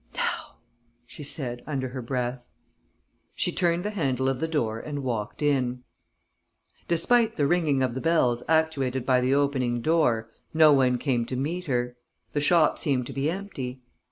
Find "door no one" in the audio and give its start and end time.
9.79-10.97